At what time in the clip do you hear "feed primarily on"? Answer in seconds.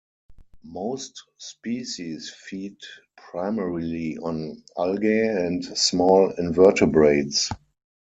2.31-4.63